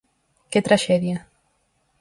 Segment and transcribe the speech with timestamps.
[0.51, 1.17] Que traxedia.